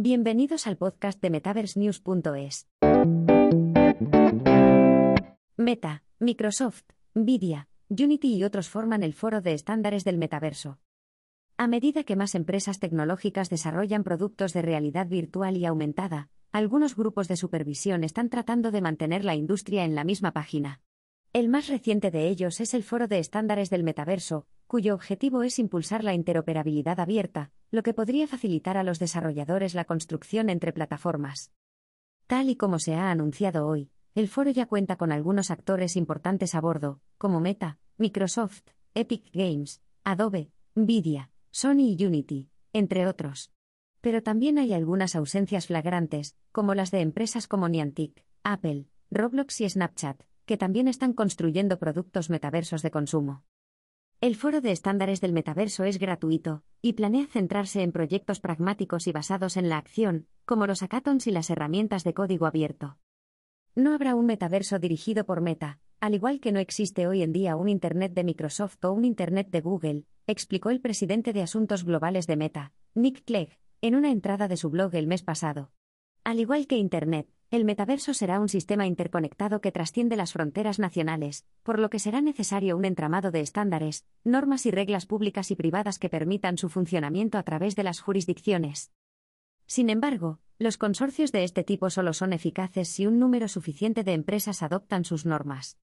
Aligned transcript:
Bienvenidos 0.00 0.68
al 0.68 0.76
podcast 0.76 1.20
de 1.20 1.28
MetaverseNews.es. 1.28 2.68
Meta, 5.56 6.04
Microsoft, 6.20 6.84
Nvidia, 7.14 7.66
Unity 7.88 8.36
y 8.36 8.44
otros 8.44 8.68
forman 8.68 9.02
el 9.02 9.12
foro 9.12 9.40
de 9.40 9.54
estándares 9.54 10.04
del 10.04 10.16
metaverso. 10.16 10.78
A 11.56 11.66
medida 11.66 12.04
que 12.04 12.14
más 12.14 12.36
empresas 12.36 12.78
tecnológicas 12.78 13.50
desarrollan 13.50 14.04
productos 14.04 14.52
de 14.52 14.62
realidad 14.62 15.08
virtual 15.08 15.56
y 15.56 15.66
aumentada, 15.66 16.30
algunos 16.52 16.94
grupos 16.94 17.26
de 17.26 17.34
supervisión 17.34 18.04
están 18.04 18.30
tratando 18.30 18.70
de 18.70 18.80
mantener 18.80 19.24
la 19.24 19.34
industria 19.34 19.84
en 19.84 19.96
la 19.96 20.04
misma 20.04 20.30
página. 20.30 20.80
El 21.32 21.48
más 21.48 21.66
reciente 21.66 22.12
de 22.12 22.28
ellos 22.28 22.60
es 22.60 22.72
el 22.72 22.84
Foro 22.84 23.08
de 23.08 23.18
Estándares 23.18 23.68
del 23.68 23.82
Metaverso, 23.82 24.46
cuyo 24.68 24.94
objetivo 24.94 25.42
es 25.42 25.58
impulsar 25.58 26.04
la 26.04 26.12
interoperabilidad 26.12 27.00
abierta, 27.00 27.50
lo 27.70 27.82
que 27.82 27.94
podría 27.94 28.28
facilitar 28.28 28.76
a 28.76 28.82
los 28.82 28.98
desarrolladores 28.98 29.74
la 29.74 29.86
construcción 29.86 30.50
entre 30.50 30.74
plataformas. 30.74 31.52
Tal 32.26 32.50
y 32.50 32.56
como 32.56 32.78
se 32.78 32.94
ha 32.94 33.10
anunciado 33.10 33.66
hoy, 33.66 33.90
el 34.14 34.28
foro 34.28 34.50
ya 34.50 34.66
cuenta 34.66 34.96
con 34.96 35.10
algunos 35.10 35.50
actores 35.50 35.96
importantes 35.96 36.54
a 36.54 36.60
bordo, 36.60 37.00
como 37.16 37.40
Meta, 37.40 37.78
Microsoft, 37.96 38.60
Epic 38.94 39.30
Games, 39.32 39.80
Adobe, 40.04 40.50
Nvidia, 40.74 41.30
Sony 41.50 41.96
y 41.98 42.04
Unity, 42.04 42.50
entre 42.74 43.06
otros. 43.06 43.50
Pero 44.02 44.22
también 44.22 44.58
hay 44.58 44.74
algunas 44.74 45.16
ausencias 45.16 45.66
flagrantes, 45.66 46.36
como 46.52 46.74
las 46.74 46.90
de 46.90 47.00
empresas 47.00 47.48
como 47.48 47.70
Niantic, 47.70 48.22
Apple, 48.42 48.86
Roblox 49.10 49.62
y 49.62 49.70
Snapchat, 49.70 50.22
que 50.44 50.58
también 50.58 50.88
están 50.88 51.14
construyendo 51.14 51.78
productos 51.78 52.28
metaversos 52.28 52.82
de 52.82 52.90
consumo. 52.90 53.44
El 54.20 54.34
foro 54.34 54.60
de 54.60 54.72
estándares 54.72 55.20
del 55.20 55.32
metaverso 55.32 55.84
es 55.84 56.00
gratuito, 56.00 56.64
y 56.82 56.94
planea 56.94 57.28
centrarse 57.28 57.82
en 57.82 57.92
proyectos 57.92 58.40
pragmáticos 58.40 59.06
y 59.06 59.12
basados 59.12 59.56
en 59.56 59.68
la 59.68 59.78
acción, 59.78 60.26
como 60.44 60.66
los 60.66 60.80
hackathons 60.80 61.28
y 61.28 61.30
las 61.30 61.50
herramientas 61.50 62.02
de 62.02 62.14
código 62.14 62.46
abierto. 62.46 62.98
No 63.76 63.94
habrá 63.94 64.16
un 64.16 64.26
metaverso 64.26 64.80
dirigido 64.80 65.24
por 65.24 65.40
Meta, 65.40 65.78
al 66.00 66.14
igual 66.14 66.40
que 66.40 66.50
no 66.50 66.58
existe 66.58 67.06
hoy 67.06 67.22
en 67.22 67.32
día 67.32 67.54
un 67.54 67.68
Internet 67.68 68.12
de 68.12 68.24
Microsoft 68.24 68.84
o 68.84 68.90
un 68.90 69.04
Internet 69.04 69.50
de 69.50 69.60
Google, 69.60 70.04
explicó 70.26 70.70
el 70.70 70.80
presidente 70.80 71.32
de 71.32 71.42
Asuntos 71.42 71.84
Globales 71.84 72.26
de 72.26 72.36
Meta, 72.36 72.72
Nick 72.96 73.22
Clegg, 73.24 73.56
en 73.82 73.94
una 73.94 74.10
entrada 74.10 74.48
de 74.48 74.56
su 74.56 74.68
blog 74.68 74.96
el 74.96 75.06
mes 75.06 75.22
pasado. 75.22 75.70
Al 76.24 76.40
igual 76.40 76.66
que 76.66 76.76
Internet, 76.76 77.28
el 77.50 77.64
metaverso 77.64 78.12
será 78.12 78.40
un 78.40 78.48
sistema 78.48 78.86
interconectado 78.86 79.60
que 79.60 79.72
trasciende 79.72 80.16
las 80.16 80.32
fronteras 80.32 80.78
nacionales, 80.78 81.46
por 81.62 81.78
lo 81.78 81.88
que 81.88 81.98
será 81.98 82.20
necesario 82.20 82.76
un 82.76 82.84
entramado 82.84 83.30
de 83.30 83.40
estándares, 83.40 84.04
normas 84.22 84.66
y 84.66 84.70
reglas 84.70 85.06
públicas 85.06 85.50
y 85.50 85.56
privadas 85.56 85.98
que 85.98 86.10
permitan 86.10 86.58
su 86.58 86.68
funcionamiento 86.68 87.38
a 87.38 87.42
través 87.42 87.74
de 87.74 87.84
las 87.84 88.00
jurisdicciones. 88.00 88.92
Sin 89.66 89.88
embargo, 89.88 90.40
los 90.58 90.76
consorcios 90.76 91.32
de 91.32 91.44
este 91.44 91.64
tipo 91.64 91.88
solo 91.88 92.12
son 92.12 92.32
eficaces 92.32 92.88
si 92.88 93.06
un 93.06 93.18
número 93.18 93.48
suficiente 93.48 94.04
de 94.04 94.12
empresas 94.12 94.62
adoptan 94.62 95.04
sus 95.04 95.24
normas. 95.24 95.78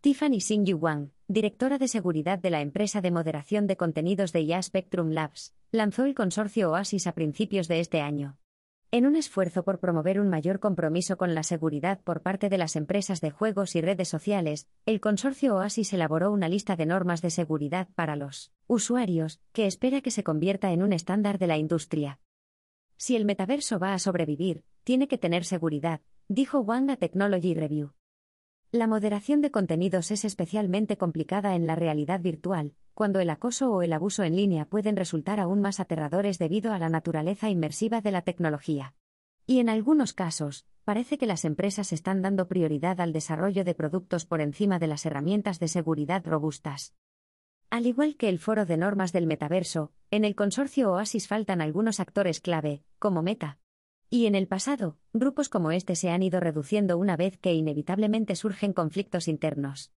Tiffany 0.00 0.40
Sing 0.40 0.66
Wang, 0.74 1.10
directora 1.26 1.78
de 1.78 1.88
seguridad 1.88 2.38
de 2.38 2.50
la 2.50 2.60
empresa 2.60 3.00
de 3.00 3.10
moderación 3.10 3.66
de 3.66 3.76
contenidos 3.76 4.32
de 4.32 4.42
IA 4.42 4.62
Spectrum 4.62 5.10
Labs, 5.10 5.54
lanzó 5.72 6.04
el 6.04 6.14
consorcio 6.14 6.70
Oasis 6.70 7.06
a 7.06 7.12
principios 7.12 7.68
de 7.68 7.80
este 7.80 8.00
año. 8.00 8.38
En 8.92 9.04
un 9.04 9.16
esfuerzo 9.16 9.64
por 9.64 9.80
promover 9.80 10.20
un 10.20 10.28
mayor 10.28 10.60
compromiso 10.60 11.16
con 11.16 11.34
la 11.34 11.42
seguridad 11.42 12.00
por 12.02 12.22
parte 12.22 12.48
de 12.48 12.56
las 12.56 12.76
empresas 12.76 13.20
de 13.20 13.32
juegos 13.32 13.74
y 13.74 13.80
redes 13.80 14.08
sociales, 14.08 14.68
el 14.86 15.00
consorcio 15.00 15.56
Oasis 15.56 15.92
elaboró 15.92 16.30
una 16.30 16.48
lista 16.48 16.76
de 16.76 16.86
normas 16.86 17.20
de 17.20 17.30
seguridad 17.30 17.88
para 17.96 18.14
los 18.14 18.52
usuarios, 18.68 19.40
que 19.52 19.66
espera 19.66 20.02
que 20.02 20.12
se 20.12 20.22
convierta 20.22 20.70
en 20.70 20.84
un 20.84 20.92
estándar 20.92 21.38
de 21.38 21.48
la 21.48 21.58
industria. 21.58 22.20
Si 22.96 23.16
el 23.16 23.24
metaverso 23.24 23.80
va 23.80 23.92
a 23.92 23.98
sobrevivir, 23.98 24.62
tiene 24.84 25.08
que 25.08 25.18
tener 25.18 25.44
seguridad, 25.44 26.00
dijo 26.28 26.60
Wang 26.60 26.88
a 26.90 26.96
Technology 26.96 27.54
Review. 27.54 27.92
La 28.70 28.86
moderación 28.86 29.40
de 29.40 29.50
contenidos 29.50 30.12
es 30.12 30.24
especialmente 30.24 30.96
complicada 30.96 31.56
en 31.56 31.66
la 31.66 31.74
realidad 31.74 32.20
virtual, 32.20 32.74
cuando 32.96 33.20
el 33.20 33.28
acoso 33.28 33.70
o 33.70 33.82
el 33.82 33.92
abuso 33.92 34.24
en 34.24 34.36
línea 34.36 34.64
pueden 34.64 34.96
resultar 34.96 35.38
aún 35.38 35.60
más 35.60 35.80
aterradores 35.80 36.38
debido 36.38 36.72
a 36.72 36.78
la 36.78 36.88
naturaleza 36.88 37.50
inmersiva 37.50 38.00
de 38.00 38.10
la 38.10 38.22
tecnología. 38.22 38.94
Y 39.46 39.60
en 39.60 39.68
algunos 39.68 40.14
casos, 40.14 40.64
parece 40.82 41.18
que 41.18 41.26
las 41.26 41.44
empresas 41.44 41.92
están 41.92 42.22
dando 42.22 42.48
prioridad 42.48 42.98
al 43.02 43.12
desarrollo 43.12 43.64
de 43.64 43.74
productos 43.74 44.24
por 44.24 44.40
encima 44.40 44.78
de 44.78 44.86
las 44.86 45.04
herramientas 45.04 45.60
de 45.60 45.68
seguridad 45.68 46.24
robustas. 46.24 46.94
Al 47.68 47.84
igual 47.84 48.16
que 48.16 48.30
el 48.30 48.38
foro 48.38 48.64
de 48.64 48.78
normas 48.78 49.12
del 49.12 49.26
metaverso, 49.26 49.92
en 50.10 50.24
el 50.24 50.34
consorcio 50.34 50.90
Oasis 50.92 51.28
faltan 51.28 51.60
algunos 51.60 52.00
actores 52.00 52.40
clave, 52.40 52.82
como 52.98 53.20
Meta. 53.20 53.58
Y 54.08 54.24
en 54.24 54.34
el 54.34 54.48
pasado, 54.48 54.96
grupos 55.12 55.50
como 55.50 55.70
este 55.70 55.96
se 55.96 56.08
han 56.08 56.22
ido 56.22 56.40
reduciendo 56.40 56.96
una 56.96 57.18
vez 57.18 57.36
que 57.36 57.52
inevitablemente 57.52 58.36
surgen 58.36 58.72
conflictos 58.72 59.28
internos. 59.28 59.92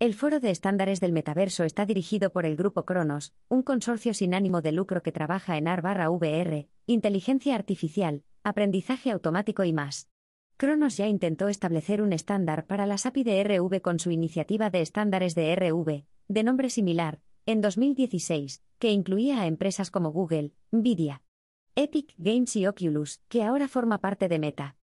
El 0.00 0.14
Foro 0.14 0.38
de 0.38 0.52
Estándares 0.52 1.00
del 1.00 1.10
Metaverso 1.10 1.64
está 1.64 1.84
dirigido 1.84 2.30
por 2.30 2.46
el 2.46 2.54
Grupo 2.54 2.84
Cronos, 2.84 3.34
un 3.48 3.64
consorcio 3.64 4.14
sin 4.14 4.32
ánimo 4.32 4.62
de 4.62 4.70
lucro 4.70 5.02
que 5.02 5.10
trabaja 5.10 5.56
en 5.56 5.66
AR/VR, 5.66 6.68
inteligencia 6.86 7.56
artificial, 7.56 8.22
aprendizaje 8.44 9.10
automático 9.10 9.64
y 9.64 9.72
más. 9.72 10.08
Cronos 10.56 10.96
ya 10.96 11.08
intentó 11.08 11.48
establecer 11.48 12.00
un 12.00 12.12
estándar 12.12 12.66
para 12.66 12.86
las 12.86 13.06
API 13.06 13.24
de 13.24 13.42
RV 13.42 13.80
con 13.80 13.98
su 13.98 14.12
iniciativa 14.12 14.70
de 14.70 14.82
estándares 14.82 15.34
de 15.34 15.52
RV, 15.56 16.04
de 16.28 16.42
nombre 16.44 16.70
similar, 16.70 17.20
en 17.44 17.60
2016, 17.60 18.62
que 18.78 18.92
incluía 18.92 19.40
a 19.40 19.48
empresas 19.48 19.90
como 19.90 20.12
Google, 20.12 20.52
Nvidia, 20.70 21.22
Epic 21.74 22.14
Games 22.18 22.54
y 22.54 22.68
Oculus, 22.68 23.20
que 23.26 23.42
ahora 23.42 23.66
forma 23.66 23.98
parte 23.98 24.28
de 24.28 24.38
Meta. 24.38 24.77